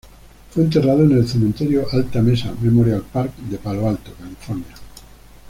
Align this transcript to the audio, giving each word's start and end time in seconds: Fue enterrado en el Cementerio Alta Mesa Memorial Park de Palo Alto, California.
Fue 0.49 0.63
enterrado 0.63 1.03
en 1.03 1.11
el 1.11 1.27
Cementerio 1.27 1.85
Alta 1.91 2.23
Mesa 2.23 2.51
Memorial 2.59 3.03
Park 3.13 3.35
de 3.35 3.59
Palo 3.59 3.87
Alto, 3.87 4.11
California. 4.19 4.73